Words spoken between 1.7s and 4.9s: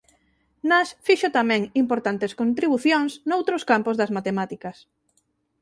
importantes contribucións noutros campos das Matemáticas.